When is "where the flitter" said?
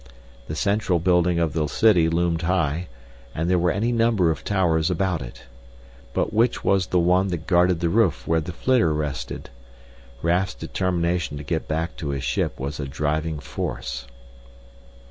8.25-8.95